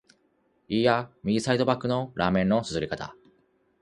[0.67, 3.15] いーや、右サイドバックのラーメンの啜り方！